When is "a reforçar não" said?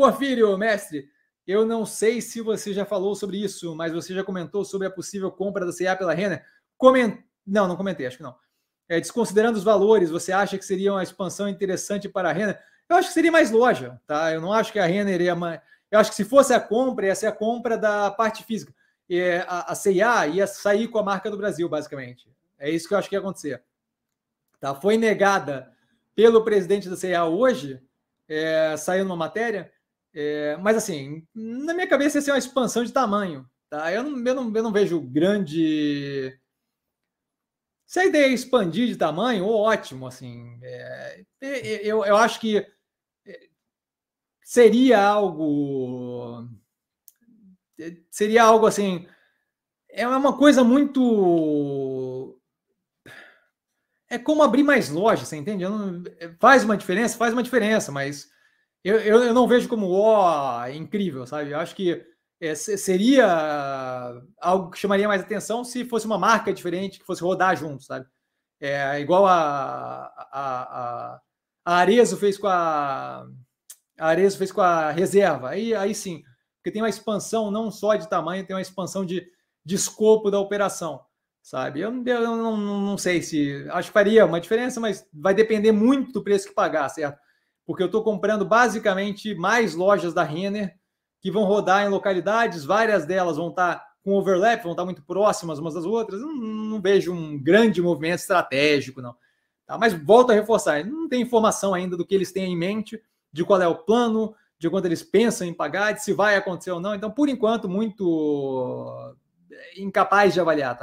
100.32-101.08